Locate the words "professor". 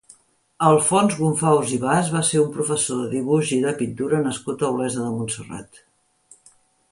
2.55-3.03